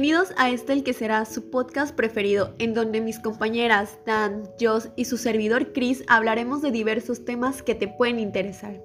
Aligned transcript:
Bienvenidos 0.00 0.32
a 0.36 0.48
este 0.50 0.74
el 0.74 0.84
que 0.84 0.92
será 0.92 1.24
su 1.24 1.50
podcast 1.50 1.92
preferido, 1.92 2.54
en 2.60 2.72
donde 2.72 3.00
mis 3.00 3.18
compañeras 3.18 3.98
Dan, 4.06 4.44
Joss 4.60 4.90
y 4.94 5.06
su 5.06 5.16
servidor 5.16 5.72
Chris 5.72 6.04
hablaremos 6.06 6.62
de 6.62 6.70
diversos 6.70 7.24
temas 7.24 7.64
que 7.64 7.74
te 7.74 7.88
pueden 7.88 8.20
interesar. 8.20 8.80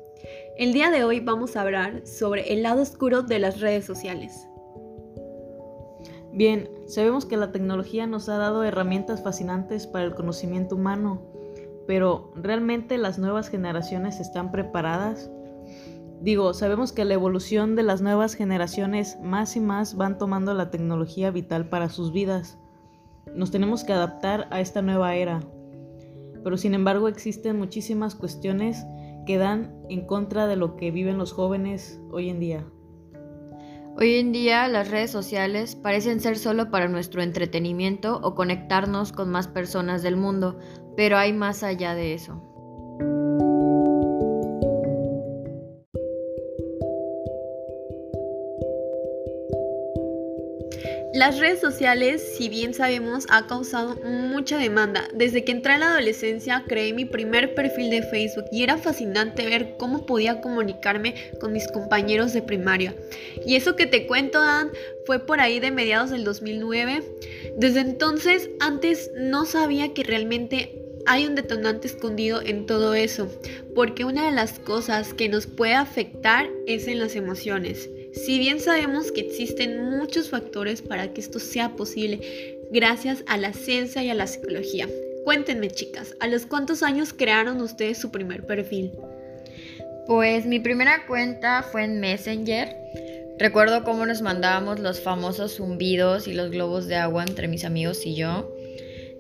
El 0.58 0.74
día 0.74 0.90
de 0.90 1.04
hoy 1.04 1.20
vamos 1.20 1.56
a 1.56 1.62
hablar 1.62 2.08
sobre 2.08 2.52
el 2.52 2.64
lado 2.64 2.82
oscuro 2.82 3.22
de 3.22 3.38
las 3.38 3.60
redes 3.60 3.86
sociales. 3.86 4.48
Bien, 6.32 6.68
sabemos 6.88 7.28
que 7.28 7.38
la 7.38 7.52
tecnología 7.52 8.08
nos 8.08 8.28
ha 8.28 8.40
dado 8.40 8.64
herramientas 8.64 9.22
fascinantes 9.22 9.86
para 9.86 10.06
el 10.06 10.16
conocimiento 10.16 10.76
humano, 10.78 11.22
pero 11.86 12.32
¿realmente 12.36 12.98
las 12.98 13.20
nuevas 13.20 13.50
generaciones 13.50 14.20
están 14.20 14.52
preparadas? 14.52 15.30
Digo, 16.24 16.54
sabemos 16.54 16.94
que 16.94 17.04
la 17.04 17.16
evolución 17.16 17.76
de 17.76 17.84
las 17.84 18.02
nuevas 18.02 18.36
generaciones 18.36 19.18
más 19.22 19.58
y 19.58 19.60
más 19.60 19.98
van 19.98 20.18
tomando 20.18 20.54
la 20.54 20.72
tecnología 20.72 21.32
vital 21.32 21.68
para 21.68 21.90
sus 21.90 22.14
vidas. 22.14 22.58
Nos 23.36 23.52
tenemos 23.52 23.84
que 23.84 23.92
adaptar 23.92 24.48
a 24.50 24.62
esta 24.62 24.82
nueva 24.82 25.16
era. 25.16 25.42
Pero 26.42 26.56
sin 26.56 26.76
embargo 26.76 27.10
existen 27.10 27.58
muchísimas 27.58 28.16
cuestiones 28.16 28.86
que 29.26 29.38
dan 29.38 29.76
en 29.90 30.08
contra 30.08 30.48
de 30.48 30.56
lo 30.56 30.78
que 30.78 30.92
viven 30.92 31.18
los 31.18 31.34
jóvenes 31.34 32.00
hoy 32.10 32.30
en 32.30 32.40
día. 32.40 32.66
Hoy 33.98 34.16
en 34.16 34.32
día 34.32 34.70
las 34.70 34.90
redes 34.90 35.12
sociales 35.12 35.76
parecen 35.76 36.22
ser 36.22 36.38
solo 36.38 36.72
para 36.72 36.88
nuestro 36.88 37.22
entretenimiento 37.22 38.22
o 38.24 38.34
conectarnos 38.34 39.12
con 39.12 39.30
más 39.30 39.50
personas 39.50 40.04
del 40.04 40.16
mundo, 40.16 40.58
pero 40.96 41.18
hay 41.18 41.34
más 41.34 41.64
allá 41.64 41.96
de 41.96 42.14
eso. 42.14 42.53
Las 51.24 51.40
redes 51.40 51.62
sociales, 51.62 52.22
si 52.38 52.50
bien 52.50 52.74
sabemos, 52.74 53.28
ha 53.30 53.48
causado 53.48 53.96
mucha 54.04 54.58
demanda. 54.58 55.08
Desde 55.14 55.46
que 55.46 55.54
entré 55.54 55.72
a 55.72 55.78
la 55.78 55.92
adolescencia 55.92 56.66
creé 56.68 56.92
mi 56.92 57.06
primer 57.06 57.56
perfil 57.56 57.92
de 57.92 58.04
Facebook 58.04 58.44
y 58.52 58.62
era 58.62 58.78
fascinante 58.78 59.46
ver 59.46 59.78
cómo 59.78 60.06
podía 60.06 60.42
comunicarme 60.42 61.16
con 61.40 61.54
mis 61.54 61.66
compañeros 61.70 62.34
de 62.34 62.42
primaria. 62.42 62.94
Y 63.46 63.56
eso 63.56 63.78
que 63.78 63.86
te 63.86 64.06
cuento, 64.06 64.42
Dan, 64.42 64.72
fue 65.06 65.20
por 65.20 65.40
ahí 65.40 65.62
de 65.62 65.72
mediados 65.72 66.10
del 66.10 66.26
2009. 66.26 67.02
Desde 67.56 67.80
entonces, 67.80 68.50
antes 68.60 69.10
no 69.16 69.46
sabía 69.46 69.94
que 69.94 70.04
realmente 70.04 70.78
hay 71.06 71.26
un 71.26 71.36
detonante 71.36 71.88
escondido 71.88 72.42
en 72.42 72.66
todo 72.66 72.96
eso, 72.96 73.30
porque 73.74 74.04
una 74.04 74.26
de 74.26 74.34
las 74.34 74.60
cosas 74.60 75.14
que 75.14 75.30
nos 75.30 75.48
puede 75.48 75.76
afectar 75.76 76.50
es 76.68 76.90
en 76.90 77.00
las 77.00 77.16
emociones. 77.16 77.90
Si 78.14 78.38
bien 78.38 78.60
sabemos 78.60 79.12
que 79.12 79.22
existen 79.22 79.90
muchos 79.90 80.30
factores 80.30 80.84
para 80.84 81.14
que 81.14 81.20
esto 81.20 81.40
sea 81.40 81.76
posible, 81.76 82.60
gracias 82.72 83.24
a 83.26 83.38
la 83.38 83.54
ciencia 83.54 84.04
y 84.04 84.10
a 84.10 84.14
la 84.14 84.28
psicología. 84.28 84.88
Cuéntenme 85.24 85.72
chicas, 85.72 86.16
¿a 86.20 86.28
los 86.28 86.46
cuántos 86.46 86.84
años 86.84 87.12
crearon 87.12 87.60
ustedes 87.60 87.98
su 87.98 88.12
primer 88.12 88.46
perfil? 88.46 88.92
Pues 90.06 90.46
mi 90.46 90.60
primera 90.60 91.08
cuenta 91.08 91.64
fue 91.64 91.86
en 91.86 92.00
Messenger. 92.02 92.76
Recuerdo 93.40 93.84
cómo 93.84 94.06
nos 94.06 94.22
mandábamos 94.22 94.80
los 94.80 95.02
famosos 95.02 95.56
zumbidos 95.56 96.28
y 96.28 96.34
los 96.34 96.52
globos 96.52 96.88
de 96.88 96.96
agua 96.96 97.24
entre 97.24 97.48
mis 97.48 97.66
amigos 97.66 98.06
y 98.06 98.16
yo. 98.16 98.54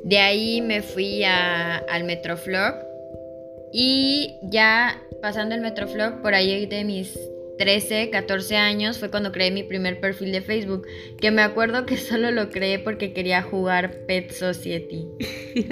De 0.03 0.19
ahí 0.19 0.61
me 0.61 0.81
fui 0.81 1.23
al 1.23 2.03
Metroflog 2.03 2.75
y 3.71 4.37
ya 4.43 5.01
pasando 5.21 5.55
el 5.55 5.61
Metroflog 5.61 6.21
por 6.21 6.35
ahí 6.35 6.67
de 6.67 6.83
mis 6.83 7.17
13, 7.57 8.09
14 8.09 8.55
años 8.57 8.99
fue 8.99 9.09
cuando 9.09 9.31
creé 9.31 9.51
mi 9.51 9.63
primer 9.63 9.99
perfil 9.99 10.31
de 10.31 10.41
Facebook, 10.41 10.87
que 11.19 11.31
me 11.31 11.41
acuerdo 11.41 11.85
que 11.85 11.97
solo 11.97 12.31
lo 12.31 12.49
creé 12.49 12.79
porque 12.79 13.13
quería 13.13 13.41
jugar 13.41 14.05
Pet 14.07 14.31
Society. 14.31 15.07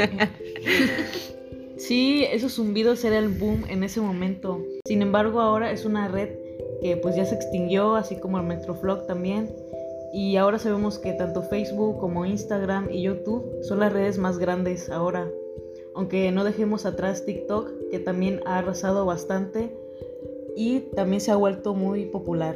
sí, 1.77 2.25
esos 2.31 2.55
zumbidos 2.55 3.03
era 3.03 3.17
el 3.17 3.29
boom 3.29 3.65
en 3.69 3.83
ese 3.83 4.01
momento. 4.01 4.63
Sin 4.85 5.01
embargo, 5.01 5.41
ahora 5.41 5.71
es 5.71 5.85
una 5.85 6.07
red 6.07 6.29
que 6.81 6.97
pues 6.97 7.15
ya 7.15 7.25
se 7.25 7.35
extinguió, 7.35 7.95
así 7.95 8.15
como 8.15 8.37
el 8.39 8.45
Metroflog 8.45 9.05
también. 9.07 9.49
Y 10.13 10.35
ahora 10.35 10.59
sabemos 10.59 10.99
que 10.99 11.13
tanto 11.13 11.41
Facebook 11.41 11.99
como 11.99 12.25
Instagram 12.25 12.89
y 12.91 13.03
YouTube 13.03 13.63
son 13.63 13.79
las 13.79 13.93
redes 13.93 14.17
más 14.17 14.37
grandes 14.39 14.89
ahora. 14.89 15.29
Aunque 15.95 16.31
no 16.31 16.43
dejemos 16.43 16.85
atrás 16.85 17.25
TikTok, 17.25 17.89
que 17.91 17.99
también 17.99 18.41
ha 18.45 18.57
arrasado 18.57 19.05
bastante 19.05 19.71
y 20.55 20.79
también 20.95 21.21
se 21.21 21.31
ha 21.31 21.35
vuelto 21.35 21.73
muy 21.73 22.05
popular. 22.05 22.55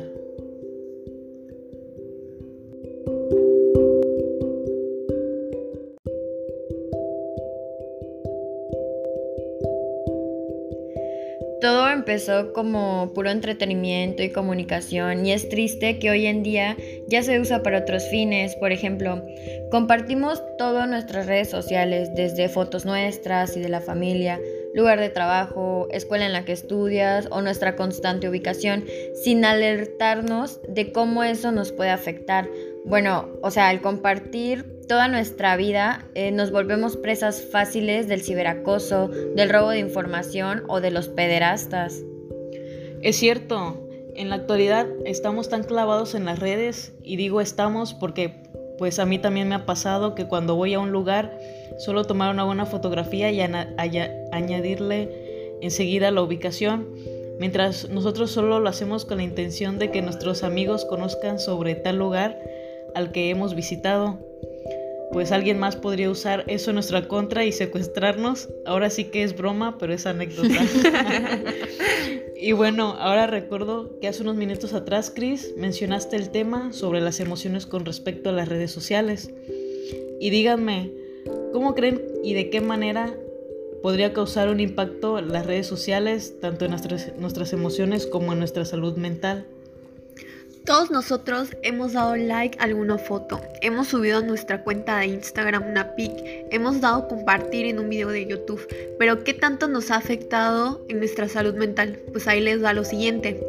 Todo 11.66 11.90
empezó 11.90 12.54
como 12.54 13.12
puro 13.16 13.32
entretenimiento 13.32 14.22
y 14.22 14.30
comunicación 14.30 15.26
y 15.26 15.32
es 15.32 15.50
triste 15.50 15.98
que 15.98 16.12
hoy 16.12 16.28
en 16.28 16.44
día 16.44 16.78
ya 17.08 17.24
se 17.24 17.40
usa 17.40 17.64
para 17.64 17.80
otros 17.80 18.08
fines. 18.10 18.56
Por 18.58 18.72
ejemplo, 18.72 19.24
compartimos 19.72 20.44
todo 20.60 20.86
nuestras 20.86 21.26
redes 21.26 21.50
sociales, 21.50 22.14
desde 22.14 22.50
fotos 22.50 22.86
nuestras 22.86 23.58
y 23.58 23.62
de 23.62 23.70
la 23.70 23.82
familia, 23.82 24.40
lugar 24.76 25.00
de 25.00 25.10
trabajo, 25.10 25.88
escuela 25.90 26.26
en 26.26 26.34
la 26.34 26.44
que 26.44 26.52
estudias 26.52 27.28
o 27.32 27.42
nuestra 27.42 27.78
constante 27.78 28.30
ubicación, 28.30 28.84
sin 29.24 29.46
alertarnos 29.46 30.60
de 30.68 30.92
cómo 30.92 31.24
eso 31.24 31.52
nos 31.54 31.72
puede 31.72 31.92
afectar. 31.92 32.50
Bueno, 32.84 33.30
o 33.42 33.50
sea, 33.52 33.70
al 33.70 33.82
compartir 33.82 34.82
toda 34.88 35.08
nuestra 35.08 35.56
vida 35.56 36.06
eh, 36.14 36.32
nos 36.32 36.52
volvemos 36.52 36.98
presas 36.98 37.42
fáciles 37.42 38.10
del 38.10 38.22
ciberacoso, 38.22 39.08
del 39.08 39.50
robo 39.50 39.70
de 39.70 39.80
información 39.80 40.64
o 40.68 40.82
de 40.82 40.92
los 40.92 41.08
pederastas. 41.08 42.04
Es 43.02 43.16
cierto, 43.16 43.82
en 44.14 44.30
la 44.30 44.36
actualidad 44.36 44.88
estamos 45.06 45.48
tan 45.48 45.64
clavados 45.64 46.16
en 46.16 46.26
las 46.26 46.40
redes 46.40 46.94
y 47.02 47.16
digo 47.16 47.40
estamos 47.40 47.94
porque 47.94 48.44
pues 48.78 49.00
a 49.00 49.06
mí 49.06 49.20
también 49.20 49.48
me 49.48 49.56
ha 49.56 49.66
pasado 49.66 50.16
que 50.16 50.26
cuando 50.26 50.56
voy 50.56 50.74
a 50.74 50.80
un 50.80 50.92
lugar 50.92 51.38
solo 51.78 52.06
tomar 52.06 52.34
una 52.34 52.44
buena 52.44 52.66
fotografía 52.66 53.32
y 53.32 53.42
añadirle 53.42 55.58
enseguida 55.62 56.12
la 56.12 56.22
ubicación, 56.22 56.88
mientras 57.40 57.90
nosotros 57.90 58.32
solo 58.32 58.60
lo 58.60 58.70
hacemos 58.70 59.06
con 59.06 59.18
la 59.18 59.24
intención 59.24 59.80
de 59.80 59.92
que 59.92 60.02
nuestros 60.02 60.44
amigos 60.44 60.86
conozcan 60.86 61.40
sobre 61.40 61.76
tal 61.76 61.98
lugar 61.98 62.40
al 62.94 63.12
que 63.12 63.30
hemos 63.30 63.56
visitado. 63.56 64.20
Pues 65.12 65.32
alguien 65.32 65.60
más 65.60 65.76
podría 65.76 66.10
usar 66.10 66.44
eso 66.48 66.72
en 66.72 66.76
nuestra 66.76 67.08
contra 67.08 67.46
y 67.46 67.52
secuestrarnos. 67.52 68.50
Ahora 68.66 68.90
sí 68.90 69.06
que 69.06 69.24
es 69.24 69.38
broma, 69.38 69.78
pero 69.78 69.94
es 69.94 70.06
anécdota. 70.06 70.50
Y 72.38 72.52
bueno, 72.52 72.96
ahora 73.00 73.28
recuerdo 73.28 73.98
que 74.00 74.10
hace 74.10 74.22
unos 74.22 74.36
minutos 74.36 74.74
atrás, 74.74 75.12
Chris, 75.14 75.54
mencionaste 75.58 76.18
el 76.18 76.32
tema 76.32 76.74
sobre 76.74 77.00
las 77.00 77.22
emociones 77.22 77.66
con 77.66 77.86
respecto 77.86 78.30
a 78.30 78.34
las 78.34 78.50
redes 78.50 78.72
sociales. 78.72 79.34
Y 80.20 80.30
díganme, 80.32 80.92
¿cómo 81.54 81.76
creen 81.76 82.02
y 82.24 82.34
de 82.34 82.50
qué 82.50 82.60
manera 82.60 83.16
podría 83.82 84.12
causar 84.12 84.50
un 84.50 84.60
impacto 84.60 85.22
las 85.22 85.46
redes 85.46 85.68
sociales, 85.68 86.40
tanto 86.42 86.66
en 86.66 86.72
nuestras, 86.72 87.54
emociones 87.54 88.06
como 88.06 88.34
en 88.34 88.40
nuestra 88.40 88.66
salud 88.66 88.98
mental? 88.98 89.48
Todos 90.66 90.90
nosotros 90.90 91.50
hemos 91.62 91.94
dado 91.94 92.16
like 92.16 92.58
a 92.60 92.64
alguna 92.64 92.98
foto, 92.98 93.40
hemos 93.62 93.90
subido 93.90 94.18
a 94.18 94.22
nuestra 94.24 94.64
cuenta 94.64 94.98
de 94.98 95.06
Instagram 95.06 95.68
una 95.70 95.96
pic, 95.96 96.12
hemos 96.50 96.82
dado 96.82 97.08
compartir 97.08 97.68
en 97.68 97.78
un 97.78 97.88
video 97.88 98.10
de 98.10 98.26
YouTube, 98.26 98.68
pero 98.98 99.24
¿qué 99.24 99.36
tanto 99.36 99.68
nos 99.68 99.92
ha 99.92 99.98
afectado 99.98 100.84
en 100.90 100.98
nuestra 100.98 101.30
salud 101.30 101.54
mental? 101.54 102.00
Pues 102.12 102.28
ahí 102.28 102.42
les 102.42 102.62
da 102.62 102.74
lo 102.74 102.84
siguiente. 102.84 103.40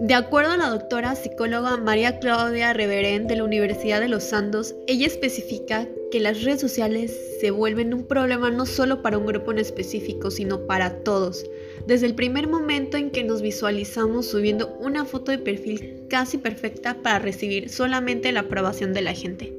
De 0.00 0.14
acuerdo 0.14 0.50
a 0.50 0.56
la 0.56 0.68
doctora 0.68 1.14
psicóloga 1.14 1.76
María 1.76 2.18
Claudia 2.18 2.72
Reverén 2.72 3.28
de 3.28 3.36
la 3.36 3.44
Universidad 3.44 4.00
de 4.00 4.08
los 4.08 4.32
Andes, 4.32 4.74
ella 4.88 5.06
especifica 5.06 5.86
que 6.10 6.18
las 6.18 6.42
redes 6.42 6.60
sociales 6.60 7.16
se 7.40 7.52
vuelven 7.52 7.94
un 7.94 8.04
problema 8.04 8.50
no 8.50 8.66
solo 8.66 9.00
para 9.00 9.16
un 9.16 9.26
grupo 9.26 9.52
en 9.52 9.58
específico, 9.58 10.32
sino 10.32 10.66
para 10.66 11.04
todos. 11.04 11.46
Desde 11.86 12.06
el 12.06 12.14
primer 12.14 12.48
momento 12.48 12.96
en 12.96 13.10
que 13.10 13.24
nos 13.24 13.42
visualizamos 13.42 14.26
subiendo 14.26 14.76
una 14.80 15.04
foto 15.04 15.30
de 15.30 15.38
perfil 15.38 16.06
casi 16.08 16.38
perfecta 16.38 16.94
para 17.02 17.18
recibir 17.18 17.68
solamente 17.68 18.32
la 18.32 18.40
aprobación 18.40 18.92
de 18.92 19.02
la 19.02 19.14
gente. 19.14 19.52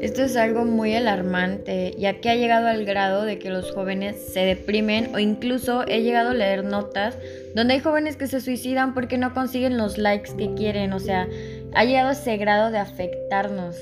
Esto 0.00 0.22
es 0.22 0.34
algo 0.36 0.64
muy 0.64 0.94
alarmante, 0.94 1.94
ya 1.98 2.20
que 2.20 2.30
ha 2.30 2.34
llegado 2.34 2.68
al 2.68 2.86
grado 2.86 3.26
de 3.26 3.38
que 3.38 3.50
los 3.50 3.70
jóvenes 3.72 4.16
se 4.32 4.40
deprimen 4.40 5.14
o 5.14 5.18
incluso 5.18 5.86
he 5.86 6.02
llegado 6.02 6.30
a 6.30 6.34
leer 6.34 6.64
notas 6.64 7.18
donde 7.54 7.74
hay 7.74 7.80
jóvenes 7.80 8.16
que 8.16 8.26
se 8.26 8.40
suicidan 8.40 8.94
porque 8.94 9.18
no 9.18 9.34
consiguen 9.34 9.76
los 9.76 9.98
likes 9.98 10.34
que 10.38 10.54
quieren, 10.54 10.94
o 10.94 11.00
sea, 11.00 11.28
ha 11.74 11.84
llegado 11.84 12.08
a 12.08 12.12
ese 12.12 12.38
grado 12.38 12.70
de 12.70 12.78
afectarnos. 12.78 13.76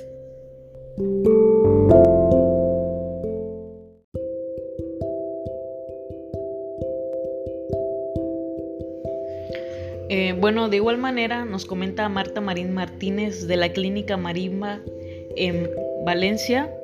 Bueno, 10.49 10.71
de 10.71 10.77
igual 10.77 10.97
manera 10.97 11.45
nos 11.45 11.67
comenta 11.67 12.09
Marta 12.09 12.41
Marín 12.41 12.73
Martínez 12.73 13.47
de 13.47 13.59
la 13.59 13.71
Clínica 13.71 14.17
Marimba 14.17 14.81
en 15.37 15.69
Valencia 16.06 16.75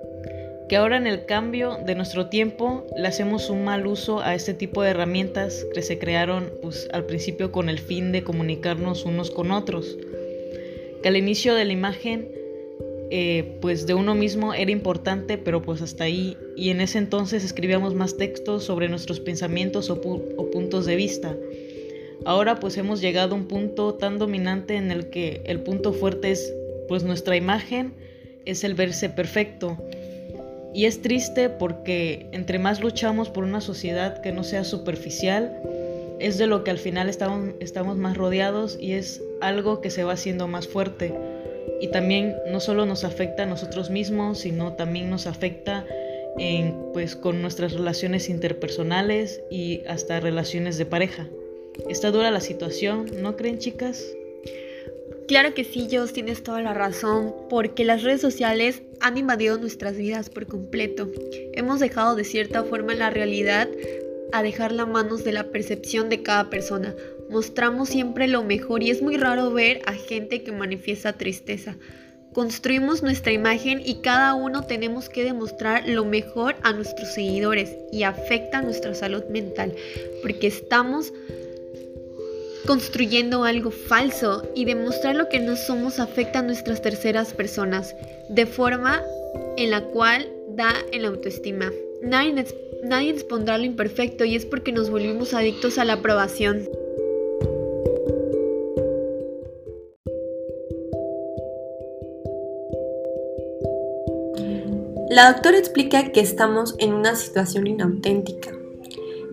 que 0.69 0.77
ahora 0.77 0.99
en 0.99 1.07
el 1.07 1.25
cambio 1.25 1.79
de 1.87 1.95
nuestro 1.95 2.27
tiempo 2.27 2.87
le 2.95 3.09
hacemos 3.09 3.49
un 3.49 3.65
mal 3.65 3.87
uso 3.87 4.21
a 4.21 4.35
este 4.35 4.53
tipo 4.53 4.83
de 4.83 4.91
herramientas 4.91 5.65
que 5.73 5.81
se 5.81 5.99
crearon 5.99 6.53
pues, 6.61 6.91
al 6.93 7.07
principio 7.07 7.53
con 7.53 7.71
el 7.71 7.79
fin 7.79 8.13
de 8.13 8.23
comunicarnos 8.23 9.07
unos 9.07 9.31
con 9.31 9.51
otros. 9.51 9.97
Que 11.03 11.09
al 11.09 11.17
inicio 11.17 11.55
de 11.55 11.65
la 11.65 11.73
imagen 11.73 12.29
eh, 13.11 13.57
pues 13.63 13.87
de 13.87 13.95
uno 13.95 14.15
mismo 14.15 14.53
era 14.53 14.73
importante, 14.73 15.39
pero 15.39 15.63
pues 15.63 15.81
hasta 15.81 16.05
ahí. 16.05 16.37
Y 16.55 16.69
en 16.69 16.83
ese 16.83 16.99
entonces 16.99 17.45
escribíamos 17.45 17.95
más 17.95 18.19
textos 18.19 18.65
sobre 18.65 18.91
nuestros 18.91 19.21
pensamientos 19.21 19.89
o, 19.89 19.95
o 19.95 20.51
puntos 20.51 20.85
de 20.85 20.97
vista. 20.97 21.35
Ahora 22.25 22.61
pues 22.61 22.77
hemos 22.77 23.01
llegado 23.01 23.35
a 23.35 23.39
un 23.39 23.47
punto 23.47 23.95
tan 23.95 24.19
dominante 24.19 24.77
en 24.77 24.91
el 24.91 25.11
que 25.11 25.43
el 25.45 25.61
punto 25.61 25.93
fuerte 25.93 26.31
es 26.31 26.55
pues 26.89 27.03
nuestra 27.03 27.37
imagen, 27.37 27.95
es 28.45 28.65
el 28.65 28.75
verse 28.75 29.09
perfecto 29.09 29.79
y 30.75 30.87
es 30.87 31.01
triste 31.01 31.49
porque 31.49 32.27
entre 32.33 32.59
más 32.59 32.81
luchamos 32.81 33.31
por 33.31 33.45
una 33.45 33.61
sociedad 33.61 34.21
que 34.21 34.33
no 34.33 34.43
sea 34.43 34.65
superficial, 34.65 35.57
es 36.19 36.37
de 36.37 36.49
lo 36.49 36.65
que 36.65 36.73
al 36.73 36.79
final 36.79 37.09
estamos, 37.09 37.97
más 37.97 38.17
rodeados 38.17 38.77
y 38.81 38.93
es 38.93 39.23
algo 39.41 39.81
que 39.81 39.91
se 39.91 40.03
va 40.03 40.15
haciendo 40.15 40.49
más 40.49 40.67
fuerte. 40.67 41.15
Y 41.81 41.89
también 41.89 42.35
no 42.51 42.59
solo 42.59 42.87
nos 42.87 43.05
afecta 43.05 43.45
a 43.45 43.47
nosotros 43.47 43.89
mismos, 43.91 44.39
sino 44.39 44.73
también 44.73 45.11
nos 45.11 45.29
afecta 45.29 45.87
en, 46.39 46.77
pues, 46.93 47.15
con 47.15 47.41
nuestras 47.41 47.73
relaciones 47.73 48.29
interpersonales 48.29 49.43
y 49.51 49.83
hasta 49.87 50.19
relaciones 50.19 50.77
de 50.77 50.87
pareja. 50.87 51.29
Está 51.89 52.11
dura 52.11 52.31
la 52.31 52.41
situación, 52.41 53.07
¿no 53.21 53.37
creen 53.37 53.59
chicas? 53.59 54.05
Claro 55.27 55.55
que 55.55 55.65
sí, 55.65 55.89
Jos, 55.91 56.13
tienes 56.13 56.43
toda 56.43 56.61
la 56.61 56.75
razón, 56.75 57.35
porque 57.49 57.85
las 57.85 58.03
redes 58.03 58.21
sociales 58.21 58.83
han 59.01 59.17
invadido 59.17 59.57
nuestras 59.57 59.97
vidas 59.97 60.29
por 60.29 60.47
completo. 60.47 61.11
Hemos 61.55 61.81
dejado 61.81 62.15
de 62.15 62.25
cierta 62.25 62.65
forma 62.65 62.95
la 62.95 63.11
realidad 63.11 63.69
a 64.33 64.43
dejar 64.43 64.73
las 64.73 64.89
manos 64.89 65.25
de 65.25 65.33
la 65.33 65.45
percepción 65.45 66.11
de 66.11 66.23
cada 66.23 66.51
persona. 66.51 66.95
Mostramos 67.31 67.89
siempre 67.89 68.29
lo 68.29 68.43
mejor 68.43 68.83
y 68.83 68.91
es 68.91 69.01
muy 69.01 69.17
raro 69.17 69.51
ver 69.51 69.81
a 69.87 69.95
gente 69.95 70.43
que 70.43 70.53
manifiesta 70.53 71.15
tristeza. 71.15 71.77
Construimos 72.35 73.03
nuestra 73.03 73.33
imagen 73.33 73.81
y 73.85 74.01
cada 74.01 74.35
uno 74.35 74.63
tenemos 74.67 75.09
que 75.09 75.23
demostrar 75.23 75.89
lo 75.89 76.05
mejor 76.05 76.57
a 76.63 76.73
nuestros 76.73 77.15
seguidores 77.15 77.77
y 77.93 78.03
afecta 78.03 78.61
nuestra 78.61 78.95
salud 78.95 79.23
mental, 79.31 79.73
porque 80.21 80.49
estamos 80.49 81.13
construyendo 82.67 83.45
algo 83.45 83.71
falso 83.71 84.49
y 84.55 84.65
demostrar 84.65 85.17
lo 85.17 85.29
que 85.29 85.41
no 85.41 85.57
somos 85.57 85.99
afecta 85.99 86.39
a 86.39 86.43
nuestras 86.43 86.83
terceras 86.83 87.35
personas, 87.35 87.95
de 88.29 88.47
forma 88.47 89.03
en 89.57 89.71
la 89.71 89.83
cual 89.85 90.29
da 90.49 90.73
en 90.93 91.03
la 91.03 91.09
autoestima. 91.09 91.73
Nadie, 92.03 92.45
nadie 92.83 93.11
expondrá 93.11 93.59
lo 93.59 93.65
imperfecto 93.65 94.25
y 94.25 94.37
es 94.37 94.47
porque 94.47 94.73
nos 94.73 94.91
volvimos 94.91 95.35
adictos 95.35 95.79
a 95.79 95.85
la 95.85 95.95
aprobación. 95.95 96.69
La 105.11 105.33
doctora 105.33 105.59
explica 105.59 106.11
que 106.11 106.21
estamos 106.21 106.75
en 106.79 106.93
una 106.93 107.15
situación 107.15 107.69
inauténtica. 107.69 108.51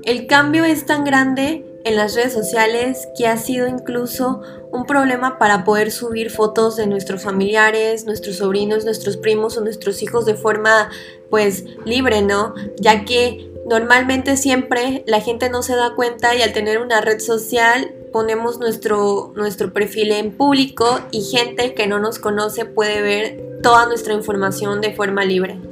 El 0.04 0.28
cambio 0.28 0.64
es 0.64 0.86
tan 0.86 1.04
grande 1.06 1.66
en 1.84 1.96
las 1.96 2.16
redes 2.16 2.34
sociales 2.34 3.08
que 3.18 3.28
ha 3.28 3.38
sido 3.38 3.68
incluso 3.68 4.42
un 4.72 4.86
problema 4.86 5.38
para 5.38 5.64
poder 5.64 5.92
subir 5.92 6.30
fotos 6.30 6.76
de 6.76 6.88
nuestros 6.88 7.24
familiares, 7.24 8.06
nuestros 8.06 8.38
sobrinos, 8.38 8.86
nuestros 8.86 9.18
primos 9.18 9.58
o 9.58 9.62
nuestros 9.62 10.02
hijos 10.02 10.26
de 10.26 10.36
forma 10.36 10.90
pues 11.30 11.66
libre, 11.86 12.22
¿no? 12.22 12.54
Ya 12.80 13.06
que 13.06 13.52
normalmente 13.66 14.38
siempre 14.38 15.04
la 15.08 15.22
gente 15.22 15.50
no 15.50 15.64
se 15.64 15.76
da 15.76 15.96
cuenta 15.96 16.36
y 16.36 16.42
al 16.42 16.54
tener 16.54 16.80
una 16.80 17.02
red 17.02 17.20
social 17.20 17.94
ponemos 18.12 18.60
nuestro, 18.60 19.32
nuestro 19.36 19.72
perfil 19.72 20.12
en 20.12 20.32
público 20.32 21.00
y 21.12 21.22
gente 21.24 21.74
que 21.74 21.88
no 21.88 22.00
nos 22.00 22.20
conoce 22.20 22.66
puede 22.66 23.02
ver 23.02 23.62
toda 23.64 23.86
nuestra 23.88 24.14
información 24.14 24.82
de 24.82 24.94
forma 24.94 25.24
libre. 25.24 25.71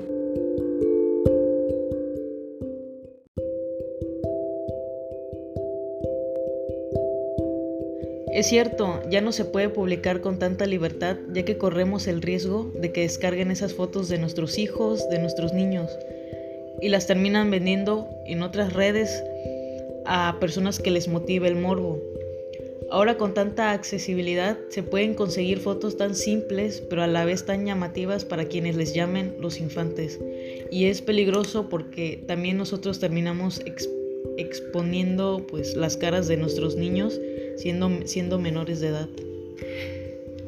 Es 8.39 8.47
cierto, 8.47 9.01
ya 9.09 9.19
no 9.19 9.33
se 9.33 9.43
puede 9.43 9.67
publicar 9.67 10.21
con 10.21 10.39
tanta 10.39 10.65
libertad 10.65 11.17
ya 11.33 11.43
que 11.43 11.57
corremos 11.57 12.07
el 12.07 12.21
riesgo 12.21 12.71
de 12.73 12.93
que 12.93 13.01
descarguen 13.01 13.51
esas 13.51 13.73
fotos 13.73 14.07
de 14.07 14.17
nuestros 14.17 14.57
hijos, 14.57 15.09
de 15.09 15.19
nuestros 15.19 15.51
niños, 15.51 15.91
y 16.81 16.87
las 16.87 17.05
terminan 17.05 17.51
vendiendo 17.51 18.07
en 18.25 18.41
otras 18.41 18.71
redes 18.71 19.25
a 20.05 20.37
personas 20.39 20.79
que 20.79 20.89
les 20.89 21.09
motive 21.09 21.49
el 21.49 21.57
morbo. 21.57 22.01
Ahora 22.89 23.17
con 23.17 23.33
tanta 23.33 23.71
accesibilidad 23.71 24.57
se 24.69 24.83
pueden 24.83 25.15
conseguir 25.15 25.59
fotos 25.59 25.97
tan 25.97 26.15
simples 26.15 26.81
pero 26.89 27.03
a 27.03 27.07
la 27.07 27.25
vez 27.25 27.45
tan 27.45 27.65
llamativas 27.65 28.23
para 28.23 28.45
quienes 28.45 28.77
les 28.77 28.93
llamen 28.93 29.35
los 29.41 29.59
infantes. 29.59 30.17
Y 30.71 30.85
es 30.85 31.01
peligroso 31.01 31.67
porque 31.67 32.23
también 32.25 32.55
nosotros 32.55 33.01
terminamos 33.01 33.61
exponiendo 34.37 35.45
pues 35.45 35.75
las 35.75 35.97
caras 35.97 36.29
de 36.29 36.37
nuestros 36.37 36.77
niños 36.77 37.19
siendo, 37.61 37.89
siendo 38.05 38.39
menores 38.39 38.79
de 38.79 38.87
edad. 38.87 39.09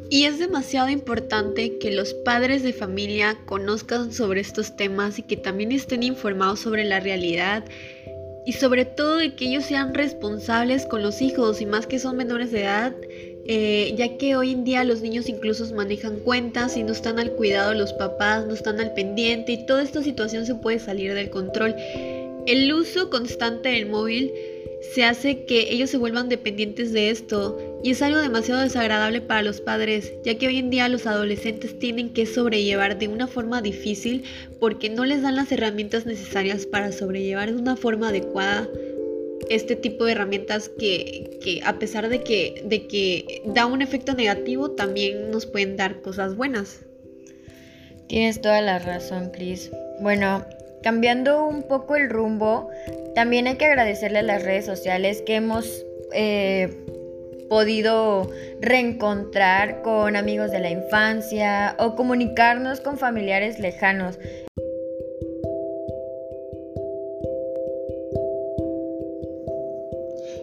Y 0.10 0.26
es 0.26 0.40
demasiado 0.40 0.90
importante 0.90 1.78
que 1.78 1.92
los 1.92 2.14
padres 2.14 2.64
de 2.64 2.74
familia 2.74 3.38
conozcan 3.46 4.12
sobre 4.12 4.42
estos 4.42 4.76
temas 4.76 5.18
y 5.20 5.24
que 5.24 5.38
también 5.38 5.72
estén 5.72 6.04
informados 6.04 6.60
sobre 6.60 6.84
la 6.84 7.00
realidad 7.00 7.64
y 8.46 8.54
sobre 8.54 8.86
todo 8.86 9.18
de 9.18 9.36
que 9.36 9.46
ellos 9.46 9.66
sean 9.66 9.94
responsables 9.94 10.86
con 10.86 11.02
los 11.02 11.22
hijos 11.22 11.62
y 11.62 11.66
más 11.66 11.88
que 11.88 12.00
son 12.00 12.18
menores 12.18 12.52
de 12.52 12.62
edad, 12.62 12.94
eh, 13.46 13.94
ya 13.96 14.18
que 14.18 14.36
hoy 14.36 14.52
en 14.52 14.64
día 14.64 14.84
los 14.84 15.02
niños 15.02 15.30
incluso 15.30 15.64
manejan 15.74 16.18
cuentas 16.20 16.76
y 16.76 16.84
no 16.84 16.92
están 16.92 17.20
al 17.20 17.32
cuidado 17.32 17.74
los 17.74 17.94
papás, 17.94 18.46
no 18.46 18.54
están 18.54 18.80
al 18.80 18.94
pendiente 18.94 19.54
y 19.54 19.66
toda 19.66 19.84
esta 19.84 20.04
situación 20.04 20.46
se 20.46 20.56
puede 20.56 20.80
salir 20.80 21.14
del 21.14 21.30
control. 21.30 21.76
El 22.48 22.74
uso 22.74 23.10
constante 23.10 23.70
del 23.70 23.86
móvil 23.86 24.32
se 24.82 25.04
hace 25.04 25.46
que 25.46 25.72
ellos 25.72 25.90
se 25.90 25.98
vuelvan 25.98 26.28
dependientes 26.28 26.92
de 26.92 27.12
esto 27.12 27.58
y 27.84 27.92
es 27.92 28.02
algo 28.02 28.20
demasiado 28.20 28.62
desagradable 28.62 29.22
para 29.22 29.44
los 29.44 29.62
padres, 29.62 30.12
ya 30.26 30.38
que 30.38 30.48
hoy 30.48 30.58
en 30.58 30.70
día 30.70 30.90
los 30.90 31.06
adolescentes 31.06 31.78
tienen 31.78 32.10
que 32.10 32.26
sobrellevar 32.26 32.98
de 32.98 33.08
una 33.08 33.28
forma 33.28 33.62
difícil 33.62 34.24
porque 34.60 34.90
no 34.90 35.06
les 35.06 35.22
dan 35.22 35.36
las 35.36 35.52
herramientas 35.52 36.06
necesarias 36.06 36.66
para 36.66 36.92
sobrellevar 36.92 37.52
de 37.54 37.62
una 37.62 37.76
forma 37.76 38.10
adecuada 38.10 38.68
este 39.50 39.76
tipo 39.76 40.06
de 40.06 40.14
herramientas 40.14 40.70
que, 40.70 41.62
a 41.64 41.78
pesar 41.78 42.10
de 42.10 42.22
que, 42.22 42.64
de 42.66 42.88
que 42.88 43.42
da 43.46 43.66
un 43.66 43.82
efecto 43.82 44.14
negativo, 44.14 44.72
también 44.72 45.32
nos 45.32 45.46
pueden 45.46 45.78
dar 45.78 46.02
cosas 46.02 46.36
buenas. 46.36 46.80
Tienes 48.08 48.42
toda 48.42 48.62
la 48.62 48.80
razón, 48.80 49.32
Chris. 49.32 49.72
Bueno, 50.02 50.46
cambiando 50.82 51.46
un 51.46 51.64
poco 51.64 51.96
el 51.96 52.10
rumbo, 52.10 52.70
también 53.16 53.48
hay 53.48 53.56
que 53.56 53.66
agradecerle 53.66 54.20
a 54.20 54.24
las 54.24 54.44
redes 54.44 54.66
sociales 54.66 55.22
que 55.26 55.36
hemos 55.36 55.86
eh, 56.14 56.70
podido 57.50 58.30
reencontrar 58.62 59.82
con 59.82 60.16
amigos 60.16 60.52
de 60.52 60.60
la 60.60 60.70
infancia 60.70 61.76
o 61.80 61.96
comunicarnos 61.96 62.80
con 62.80 62.98
familiares 62.98 63.60
lejanos. 63.60 64.18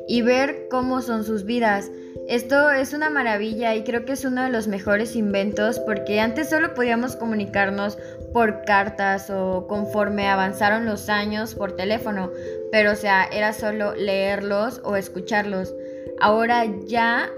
Y 0.06 0.22
ver 0.22 0.68
cómo 0.70 1.02
son 1.02 1.24
sus 1.24 1.44
vidas. 1.44 1.90
Esto 2.28 2.70
es 2.70 2.92
una 2.92 3.08
maravilla 3.08 3.74
y 3.74 3.84
creo 3.84 4.04
que 4.04 4.12
es 4.12 4.22
uno 4.26 4.44
de 4.44 4.50
los 4.50 4.68
mejores 4.68 5.16
inventos 5.16 5.80
porque 5.80 6.20
antes 6.20 6.50
solo 6.50 6.74
podíamos 6.74 7.16
comunicarnos 7.16 7.96
por 8.34 8.66
cartas 8.66 9.30
o 9.30 9.66
conforme 9.66 10.28
avanzaron 10.28 10.84
los 10.84 11.08
años 11.08 11.54
por 11.54 11.72
teléfono, 11.72 12.30
pero 12.70 12.92
o 12.92 12.96
sea, 12.96 13.24
era 13.24 13.54
solo 13.54 13.94
leerlos 13.94 14.82
o 14.84 14.96
escucharlos. 14.96 15.74
Ahora 16.20 16.66
ya 16.86 17.30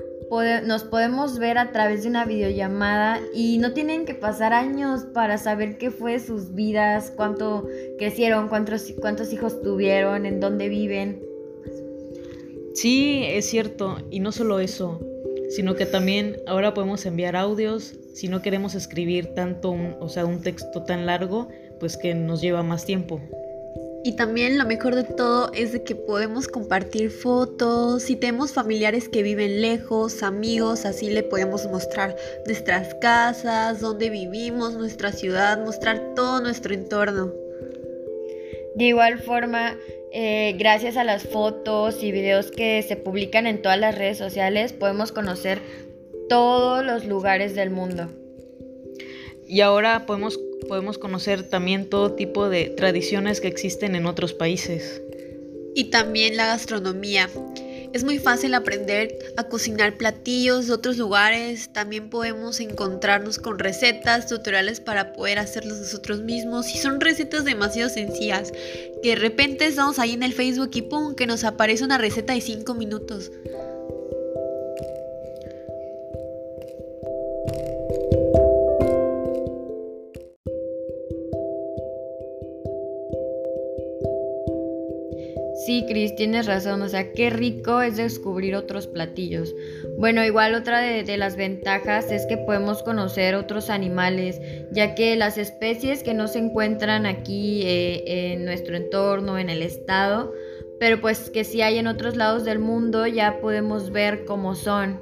nos 0.65 0.83
podemos 0.83 1.39
ver 1.39 1.59
a 1.59 1.71
través 1.71 2.03
de 2.03 2.09
una 2.09 2.25
videollamada 2.25 3.21
y 3.33 3.59
no 3.59 3.73
tienen 3.73 4.05
que 4.05 4.15
pasar 4.15 4.53
años 4.53 5.05
para 5.15 5.39
saber 5.39 5.79
qué 5.79 5.93
fue 5.93 6.19
sus 6.19 6.53
vidas, 6.53 7.13
cuánto 7.15 7.69
crecieron, 7.97 8.49
cuántos, 8.49 8.93
cuántos 9.01 9.33
hijos 9.33 9.63
tuvieron, 9.63 10.27
en 10.27 10.41
dónde 10.41 10.69
viven. 10.69 11.30
Sí, 12.81 13.25
es 13.27 13.45
cierto, 13.45 13.99
y 14.11 14.21
no 14.21 14.33
solo 14.33 14.59
eso, 14.59 15.01
sino 15.51 15.75
que 15.75 15.85
también 15.85 16.39
ahora 16.47 16.73
podemos 16.73 17.05
enviar 17.05 17.37
audios 17.37 17.95
si 18.15 18.29
no 18.29 18.41
queremos 18.41 18.75
escribir 18.75 19.35
tanto, 19.35 19.71
un, 19.71 19.97
o 20.01 20.09
sea, 20.09 20.25
un 20.25 20.41
texto 20.41 20.83
tan 20.85 21.05
largo, 21.05 21.49
pues 21.79 21.99
que 21.99 22.15
nos 22.15 22.41
lleva 22.41 22.63
más 22.63 22.87
tiempo. 22.87 23.21
Y 24.03 24.17
también 24.17 24.57
lo 24.57 24.65
mejor 24.65 24.95
de 24.95 25.05
todo 25.05 25.53
es 25.53 25.73
de 25.73 25.83
que 25.83 25.95
podemos 25.95 26.49
compartir 26.49 27.11
fotos, 27.11 28.05
si 28.05 28.17
tenemos 28.17 28.55
familiares 28.55 29.11
que 29.11 29.23
viven 29.23 29.61
lejos, 29.61 30.23
amigos, 30.23 30.87
así 30.87 31.11
le 31.11 31.23
podemos 31.23 31.67
mostrar 31.67 32.17
nuestras 32.47 32.95
casas, 32.95 33.81
dónde 33.83 34.09
vivimos, 34.09 34.73
nuestra 34.73 35.13
ciudad, 35.13 35.63
mostrar 35.63 36.15
todo 36.17 36.41
nuestro 36.41 36.73
entorno. 36.73 37.31
De 38.75 38.85
igual 38.85 39.19
forma, 39.19 39.77
eh, 40.13 40.55
gracias 40.59 40.97
a 40.97 41.05
las 41.05 41.29
fotos 41.29 42.03
y 42.03 42.11
videos 42.11 42.51
que 42.51 42.83
se 42.83 42.97
publican 42.97 43.47
en 43.47 43.63
todas 43.63 43.79
las 43.79 43.97
redes 43.97 44.19
sociales, 44.19 44.73
podemos 44.73 45.13
conocer 45.13 45.61
todos 46.29 46.85
los 46.85 47.05
lugares 47.05 47.55
del 47.55 47.71
mundo. 47.71 48.09
Y 49.47 49.63
ahora 49.63 50.07
podemos, 50.07 50.39
podemos 50.69 50.99
conocer 50.99 51.43
también 51.43 51.89
todo 51.89 52.15
tipo 52.15 52.49
de 52.49 52.71
tradiciones 52.71 53.41
que 53.41 53.49
existen 53.49 53.97
en 53.97 54.07
otros 54.07 54.33
países. 54.33 55.03
Y 55.75 55.85
también 55.85 56.37
la 56.37 56.47
gastronomía. 56.47 57.29
Es 57.93 58.05
muy 58.05 58.19
fácil 58.19 58.55
aprender 58.55 59.19
a 59.37 59.45
cocinar 59.45 59.97
platillos 59.97 60.69
de 60.69 60.75
otros 60.75 60.97
lugares. 60.97 61.73
También 61.73 62.09
podemos 62.09 62.61
encontrarnos 62.61 63.39
con 63.39 63.59
recetas, 63.59 64.29
tutoriales 64.29 64.81
para 64.81 65.13
poder 65.13 65.41
hacerlos 65.41 65.79
nosotros 65.79 66.21
mismos. 66.21 66.73
Y 66.73 66.79
son 66.79 67.01
recetas 67.01 67.45
demasiado 67.45 67.91
sencillas. 67.91 68.53
Que 69.03 69.11
de 69.11 69.17
repente 69.17 69.67
estamos 69.67 69.99
ahí 69.99 70.13
en 70.13 70.23
el 70.23 70.35
Facebook 70.35 70.71
y 70.75 70.83
¡pum! 70.83 71.17
que 71.17 71.27
nos 71.27 71.43
aparece 71.43 71.85
una 71.85 71.99
receta 71.99 72.33
de 72.33 72.41
5 72.41 72.75
minutos. 72.75 73.33
Cris, 86.11 86.17
tienes 86.17 86.47
razón, 86.47 86.83
o 86.83 86.89
sea, 86.89 87.13
qué 87.13 87.31
rico 87.31 87.83
es 87.83 87.97
descubrir 87.97 88.55
otros 88.57 88.87
platillos. 88.87 89.55
Bueno, 89.99 90.25
igual 90.25 90.55
otra 90.55 90.81
de, 90.81 91.17
las 91.17 91.37
ventajas 91.37 92.11
es 92.11 92.27
que 92.27 92.37
podemos 92.37 92.83
conocer 92.83 93.35
otros 93.35 93.71
animales, 93.71 94.41
ya 94.73 94.95
que 94.95 95.17
las 95.17 95.39
especies 95.39 96.03
que 96.03 96.15
no 96.15 96.29
se 96.29 96.39
encuentran 96.39 97.07
aquí 97.07 97.63
eh, 97.65 98.33
en 98.33 98.45
nuestro 98.45 98.77
entorno, 98.77 99.39
en 99.39 99.51
el 99.51 99.63
estado, 99.63 100.33
pero 100.79 101.01
pues 101.01 101.31
que 101.31 101.45
sí 101.45 101.63
hay 101.63 101.79
en 101.79 101.87
otros 101.87 102.17
lados 102.17 102.45
del 102.45 102.59
mundo, 102.59 103.07
ya 103.07 103.41
podemos 103.41 103.91
ver 103.91 104.25
cómo 104.25 104.55
son. 104.55 105.01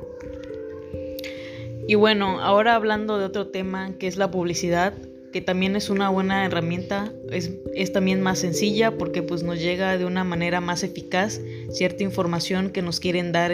Y 1.86 1.94
bueno, 1.94 2.40
ahora 2.40 2.74
hablando 2.74 3.18
de 3.18 3.24
otro 3.24 3.48
tema 3.48 3.96
que 3.98 4.08
es 4.08 4.16
la 4.16 4.30
publicidad, 4.30 4.92
también 5.40 5.76
es 5.76 5.90
una 5.90 6.08
buena 6.08 6.44
herramienta, 6.44 7.12
es, 7.30 7.52
es, 7.74 7.92
también 7.92 8.20
más 8.20 8.38
sencilla 8.38 8.96
porque 8.96 9.22
pues 9.22 9.42
nos 9.42 9.60
llega 9.60 9.96
de 9.98 10.04
una 10.04 10.24
manera 10.24 10.60
más 10.60 10.82
eficaz 10.82 11.40
cierta 11.70 12.02
información 12.02 12.70
que 12.70 12.82
nos 12.82 13.00
quieren 13.00 13.32
dar 13.32 13.52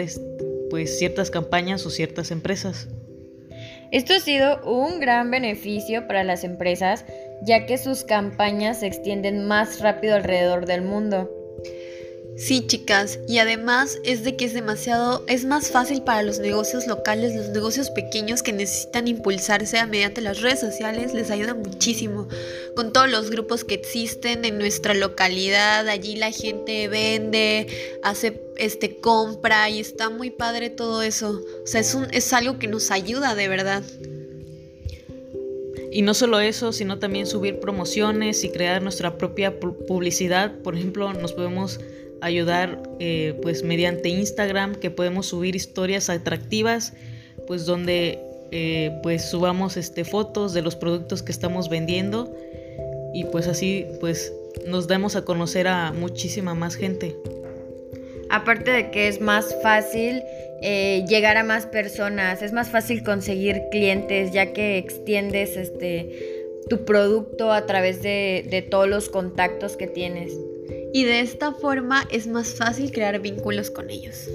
pues 0.69 0.97
ciertas 0.97 1.31
campañas 1.31 1.85
o 1.85 1.89
ciertas 1.89 2.31
empresas. 2.31 2.87
Esto 3.91 4.13
ha 4.13 4.19
sido 4.19 4.61
un 4.65 4.99
gran 4.99 5.29
beneficio 5.31 6.07
para 6.07 6.23
las 6.23 6.43
empresas 6.43 7.05
ya 7.43 7.65
que 7.65 7.77
sus 7.77 8.03
campañas 8.03 8.79
se 8.79 8.87
extienden 8.87 9.45
más 9.47 9.79
rápido 9.79 10.15
alrededor 10.15 10.65
del 10.65 10.81
mundo. 10.81 11.29
Sí, 12.37 12.67
chicas, 12.67 13.19
y 13.29 13.37
además 13.37 13.97
es 14.03 14.25
de 14.25 14.35
que 14.35 14.43
es 14.43 14.53
demasiado, 14.53 15.23
es 15.27 15.45
más 15.45 15.71
fácil 15.71 16.01
para 16.01 16.21
los 16.21 16.39
negocios 16.39 16.85
locales, 16.85 17.33
los 17.33 17.49
negocios 17.49 17.89
pequeños 17.89 18.43
que 18.43 18.51
necesitan 18.51 19.07
impulsarse 19.07 19.85
mediante 19.85 20.19
las 20.19 20.41
redes 20.41 20.59
sociales, 20.59 21.13
les 21.13 21.31
ayuda 21.31 21.53
muchísimo. 21.53 22.27
Con 22.75 22.91
todos 22.91 23.09
los 23.09 23.31
grupos 23.31 23.63
que 23.63 23.75
existen 23.75 24.43
en 24.43 24.57
nuestra 24.57 24.93
localidad, 24.93 25.87
allí 25.87 26.17
la 26.17 26.31
gente 26.31 26.89
vende, 26.89 27.67
hace 28.03 28.41
este 28.57 28.97
compra 28.97 29.69
y 29.69 29.79
está 29.79 30.09
muy 30.09 30.29
padre 30.29 30.69
todo 30.69 31.03
eso. 31.03 31.41
O 31.63 31.67
sea, 31.67 31.79
es 31.79 31.95
un, 31.95 32.07
es 32.11 32.33
algo 32.33 32.59
que 32.59 32.67
nos 32.67 32.91
ayuda 32.91 33.33
de 33.33 33.47
verdad. 33.47 33.83
Y 35.89 36.01
no 36.01 36.13
solo 36.13 36.41
eso, 36.41 36.73
sino 36.73 36.99
también 36.99 37.27
subir 37.27 37.61
promociones 37.61 38.43
y 38.43 38.49
crear 38.49 38.81
nuestra 38.81 39.17
propia 39.17 39.57
publicidad. 39.61 40.59
Por 40.61 40.75
ejemplo, 40.75 41.13
nos 41.13 41.31
podemos 41.31 41.79
ayudar 42.25 42.81
eh, 42.99 43.37
pues 43.43 43.61
mediante 43.61 44.09
Instagram 44.09 44.73
que 44.75 44.89
podemos 44.89 45.27
subir 45.27 45.55
historias 45.55 46.09
atractivas 46.09 46.93
pues 47.45 47.67
donde 47.67 48.19
eh, 48.51 48.99
pues 49.03 49.29
subamos 49.29 49.77
este 49.77 50.05
fotos 50.05 50.53
de 50.55 50.63
los 50.63 50.75
productos 50.75 51.21
que 51.21 51.31
estamos 51.31 51.69
vendiendo 51.69 52.35
y 53.13 53.25
pues 53.25 53.47
así 53.47 53.85
pues 53.99 54.33
nos 54.65 54.87
damos 54.87 55.15
a 55.15 55.23
conocer 55.23 55.67
a 55.67 55.91
muchísima 55.91 56.55
más 56.55 56.75
gente. 56.75 57.15
Aparte 58.31 58.71
de 58.71 58.89
que 58.89 59.07
es 59.07 59.21
más 59.21 59.55
fácil 59.61 60.23
eh, 60.63 61.05
llegar 61.07 61.37
a 61.37 61.43
más 61.43 61.67
personas, 61.67 62.41
es 62.41 62.53
más 62.53 62.69
fácil 62.69 63.03
conseguir 63.03 63.61
clientes 63.69 64.31
ya 64.31 64.51
que 64.51 64.79
extiendes 64.79 65.57
este 65.57 66.41
tu 66.71 66.85
producto 66.85 67.51
a 67.51 67.67
través 67.67 68.01
de, 68.01 68.47
de 68.49 68.63
todos 68.63 68.89
los 68.89 69.09
contactos 69.09 69.77
que 69.77 69.85
tienes 69.85 70.33
y 70.95 71.03
de 71.03 71.19
esta 71.19 71.51
forma 71.51 72.07
es 72.09 72.25
más 72.25 72.53
fácil 72.53 72.89
crear 72.93 73.19
vínculos 73.19 73.69
con 73.69 73.89
ellos. 73.89 74.29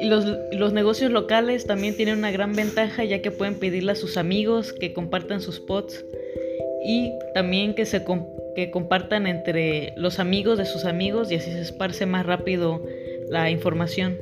Los, 0.00 0.24
los, 0.52 0.72
negocios 0.72 1.10
locales 1.10 1.66
también 1.66 1.94
tienen 1.94 2.16
una 2.16 2.30
gran 2.30 2.54
ventaja 2.54 3.04
ya 3.04 3.20
que 3.20 3.30
pueden 3.30 3.56
pedirle 3.56 3.92
a 3.92 3.96
sus 3.96 4.16
amigos 4.16 4.72
que 4.72 4.94
compartan 4.94 5.42
sus 5.42 5.60
posts 5.60 6.06
y 6.86 7.12
también 7.34 7.74
que 7.74 7.84
se 7.84 8.02
que 8.56 8.70
compartan 8.70 9.26
entre 9.26 9.92
los 9.98 10.20
amigos 10.20 10.56
de 10.56 10.64
sus 10.64 10.86
amigos 10.86 11.30
y 11.30 11.34
así 11.34 11.52
se 11.52 11.60
esparce 11.60 12.06
más 12.06 12.24
rápido 12.24 12.82
la 13.28 13.50
información. 13.50 14.16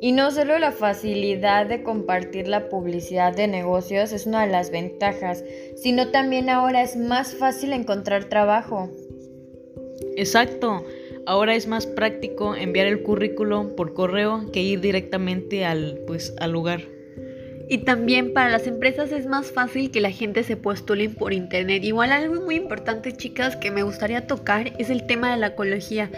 Y 0.00 0.12
no 0.12 0.30
solo 0.30 0.58
la 0.58 0.72
facilidad 0.72 1.66
de 1.66 1.82
compartir 1.82 2.48
la 2.48 2.68
publicidad 2.68 3.34
de 3.34 3.48
negocios 3.48 4.12
es 4.12 4.26
una 4.26 4.44
de 4.44 4.52
las 4.52 4.70
ventajas, 4.70 5.44
sino 5.76 6.08
también 6.08 6.50
ahora 6.50 6.82
es 6.82 6.96
más 6.96 7.34
fácil 7.34 7.72
encontrar 7.72 8.24
trabajo. 8.24 8.90
Exacto, 10.16 10.84
ahora 11.26 11.54
es 11.54 11.66
más 11.66 11.86
práctico 11.86 12.54
enviar 12.54 12.86
el 12.86 13.02
currículo 13.02 13.74
por 13.76 13.94
correo 13.94 14.50
que 14.52 14.62
ir 14.62 14.80
directamente 14.80 15.64
al, 15.64 15.98
pues, 16.06 16.34
al 16.38 16.52
lugar. 16.52 16.82
Y 17.68 17.78
también 17.78 18.34
para 18.34 18.50
las 18.50 18.66
empresas 18.66 19.10
es 19.10 19.26
más 19.26 19.50
fácil 19.50 19.90
que 19.90 20.00
la 20.00 20.10
gente 20.10 20.42
se 20.42 20.56
postule 20.56 21.08
por 21.08 21.32
internet. 21.32 21.82
Igual 21.82 22.12
algo 22.12 22.42
muy 22.42 22.56
importante, 22.56 23.12
chicas, 23.12 23.56
que 23.56 23.70
me 23.70 23.82
gustaría 23.82 24.26
tocar 24.26 24.72
es 24.78 24.90
el 24.90 25.06
tema 25.06 25.32
de 25.32 25.38
la 25.38 25.48
ecología. 25.48 26.10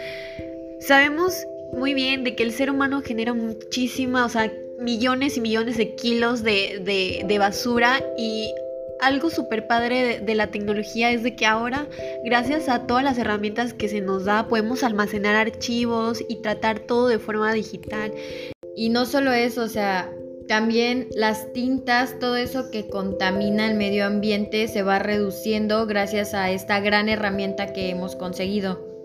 Sabemos 0.80 1.46
muy 1.72 1.94
bien 1.94 2.24
de 2.24 2.34
que 2.34 2.42
el 2.42 2.52
ser 2.52 2.70
humano 2.70 3.02
genera 3.02 3.34
muchísima, 3.34 4.24
o 4.24 4.28
sea, 4.28 4.52
millones 4.78 5.36
y 5.36 5.40
millones 5.40 5.76
de 5.76 5.94
kilos 5.94 6.42
de, 6.42 7.36
basura 7.38 8.02
y 8.16 8.52
algo 9.00 9.30
súper 9.30 9.66
padre 9.66 10.20
de, 10.20 10.34
la 10.34 10.50
tecnología 10.50 11.10
es 11.10 11.22
de 11.22 11.36
que 11.36 11.46
ahora, 11.46 11.86
gracias 12.24 12.68
a 12.68 12.86
todas 12.86 13.04
las 13.04 13.18
herramientas 13.18 13.74
que 13.74 13.88
se 13.88 14.00
nos 14.00 14.24
da, 14.24 14.48
podemos 14.48 14.82
almacenar 14.82 15.34
archivos 15.34 16.24
y 16.28 16.40
tratar 16.40 16.80
todo 16.80 17.08
de 17.08 17.18
forma 17.18 17.52
digital. 17.52 18.12
Y 18.74 18.88
no 18.90 19.06
solo 19.06 19.32
eso, 19.32 19.62
o 19.62 19.68
sea, 19.68 20.12
también 20.48 21.08
las 21.14 21.52
tintas, 21.52 22.18
todo 22.18 22.36
eso 22.36 22.70
que 22.70 22.88
contamina 22.88 23.68
el 23.68 23.76
medio 23.76 24.06
ambiente 24.06 24.68
se 24.68 24.82
va 24.82 24.98
reduciendo 24.98 25.86
gracias 25.86 26.34
a 26.34 26.50
esta 26.50 26.80
gran 26.80 27.08
herramienta 27.08 27.72
que 27.72 27.90
hemos 27.90 28.16
conseguido. 28.16 28.95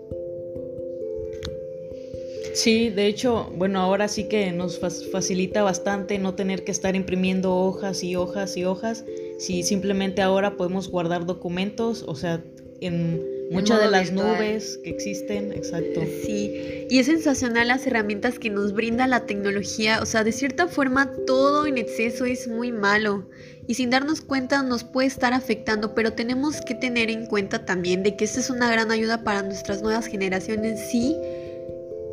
Sí, 2.54 2.90
de 2.90 3.06
hecho, 3.06 3.50
bueno, 3.56 3.80
ahora 3.80 4.08
sí 4.08 4.24
que 4.28 4.52
nos 4.52 4.78
facilita 4.78 5.62
bastante 5.62 6.18
no 6.18 6.34
tener 6.34 6.64
que 6.64 6.72
estar 6.72 6.94
imprimiendo 6.94 7.54
hojas 7.54 8.02
y 8.04 8.16
hojas 8.16 8.56
y 8.56 8.64
hojas. 8.64 9.04
Si 9.38 9.62
simplemente 9.62 10.22
ahora 10.22 10.56
podemos 10.56 10.88
guardar 10.88 11.24
documentos, 11.24 12.04
o 12.06 12.14
sea, 12.14 12.42
en 12.80 13.22
muchas 13.50 13.80
de 13.80 13.90
las 13.90 14.12
nubes 14.12 14.78
que 14.84 14.90
existen, 14.90 15.52
exacto. 15.52 16.02
Sí, 16.24 16.86
y 16.90 16.98
es 16.98 17.06
sensacional 17.06 17.68
las 17.68 17.86
herramientas 17.86 18.38
que 18.38 18.50
nos 18.50 18.72
brinda 18.72 19.06
la 19.06 19.26
tecnología, 19.26 20.00
o 20.02 20.06
sea, 20.06 20.24
de 20.24 20.32
cierta 20.32 20.68
forma 20.68 21.10
todo 21.26 21.66
en 21.66 21.78
exceso 21.78 22.24
es 22.24 22.48
muy 22.48 22.72
malo 22.72 23.28
y 23.66 23.74
sin 23.74 23.90
darnos 23.90 24.20
cuenta 24.20 24.62
nos 24.62 24.84
puede 24.84 25.08
estar 25.08 25.32
afectando, 25.32 25.94
pero 25.94 26.12
tenemos 26.12 26.60
que 26.60 26.74
tener 26.74 27.10
en 27.10 27.26
cuenta 27.26 27.64
también 27.64 28.02
de 28.02 28.16
que 28.16 28.24
esta 28.24 28.40
es 28.40 28.50
una 28.50 28.70
gran 28.70 28.90
ayuda 28.90 29.22
para 29.22 29.42
nuestras 29.42 29.82
nuevas 29.82 30.06
generaciones, 30.06 30.80
sí 30.90 31.16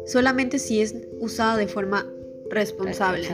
solamente 0.09 0.57
si 0.57 0.81
es 0.81 0.95
usada 1.19 1.55
de 1.55 1.67
forma 1.67 2.11
responsable. 2.49 3.27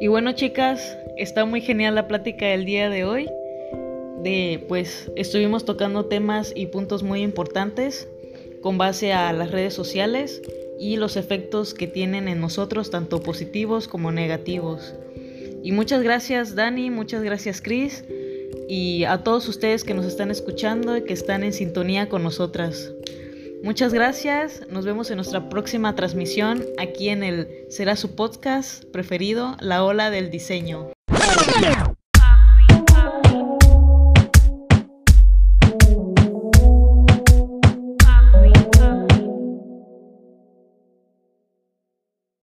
Y 0.00 0.08
bueno, 0.08 0.32
chicas, 0.32 0.96
está 1.16 1.44
muy 1.44 1.60
genial 1.60 1.94
la 1.94 2.06
plática 2.06 2.46
del 2.46 2.64
día 2.64 2.90
de 2.90 3.04
hoy. 3.04 3.28
De 4.22 4.64
pues 4.68 5.10
estuvimos 5.16 5.64
tocando 5.64 6.04
temas 6.04 6.52
y 6.54 6.66
puntos 6.66 7.02
muy 7.02 7.22
importantes 7.22 8.06
con 8.60 8.76
base 8.76 9.14
a 9.14 9.32
las 9.32 9.50
redes 9.50 9.72
sociales 9.72 10.42
y 10.78 10.96
los 10.96 11.16
efectos 11.16 11.72
que 11.72 11.86
tienen 11.86 12.28
en 12.28 12.40
nosotros, 12.40 12.90
tanto 12.90 13.22
positivos 13.22 13.88
como 13.88 14.12
negativos. 14.12 14.94
Y 15.62 15.72
muchas 15.72 16.02
gracias 16.02 16.54
Dani, 16.54 16.90
muchas 16.90 17.22
gracias 17.22 17.62
Chris 17.62 18.04
y 18.68 19.04
a 19.04 19.24
todos 19.24 19.48
ustedes 19.48 19.84
que 19.84 19.94
nos 19.94 20.04
están 20.04 20.30
escuchando 20.30 20.96
y 20.96 21.04
que 21.04 21.14
están 21.14 21.42
en 21.42 21.54
sintonía 21.54 22.10
con 22.10 22.22
nosotras. 22.22 22.92
Muchas 23.62 23.92
gracias, 23.92 24.62
nos 24.70 24.86
vemos 24.86 25.10
en 25.10 25.16
nuestra 25.16 25.48
próxima 25.50 25.94
transmisión 25.94 26.64
aquí 26.78 27.10
en 27.10 27.22
el 27.22 27.48
será 27.68 27.94
su 27.94 28.14
podcast 28.14 28.84
preferido, 28.86 29.56
La 29.60 29.84
Ola 29.84 30.10
del 30.10 30.30
Diseño. 30.30 30.92